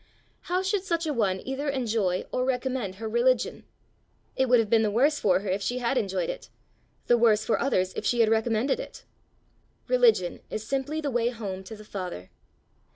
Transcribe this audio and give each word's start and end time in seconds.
How 0.49 0.63
should 0.63 0.83
such 0.83 1.05
a 1.05 1.13
one 1.13 1.45
either 1.47 1.69
enjoy 1.69 2.25
or 2.31 2.43
recommend 2.43 2.95
her 2.95 3.07
religion? 3.07 3.65
It 4.35 4.49
would 4.49 4.57
have 4.59 4.67
been 4.67 4.81
the 4.81 4.89
worse 4.89 5.19
for 5.19 5.41
her 5.41 5.49
if 5.51 5.61
she 5.61 5.77
had 5.77 5.95
enjoyed 5.95 6.27
it 6.27 6.49
the 7.05 7.19
worse 7.19 7.45
for 7.45 7.61
others 7.61 7.93
if 7.93 8.03
she 8.03 8.21
had 8.21 8.29
recommended 8.29 8.79
it! 8.79 9.03
Religion 9.87 10.39
is 10.49 10.65
simply 10.65 11.01
the 11.01 11.11
way 11.11 11.29
home 11.29 11.63
to 11.65 11.75
the 11.75 11.85
Father. 11.85 12.31